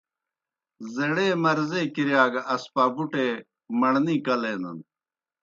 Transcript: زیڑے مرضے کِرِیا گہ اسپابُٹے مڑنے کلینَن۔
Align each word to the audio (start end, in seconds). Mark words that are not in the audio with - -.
زیڑے 0.93 1.27
مرضے 1.43 1.81
کِرِیا 1.93 2.23
گہ 2.33 2.41
اسپابُٹے 2.53 3.27
مڑنے 3.79 4.15
کلینَن۔ 4.25 4.77